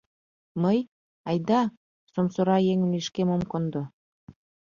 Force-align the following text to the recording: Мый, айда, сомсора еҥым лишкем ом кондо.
Мый, 0.63 0.79
айда, 1.29 1.61
сомсора 2.13 2.57
еҥым 2.71 2.91
лишкем 2.95 3.29
ом 3.35 3.41
кондо. 3.51 3.81